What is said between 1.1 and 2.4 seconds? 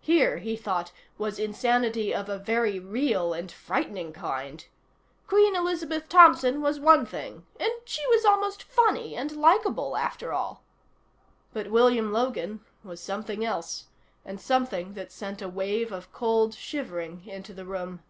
was insanity of a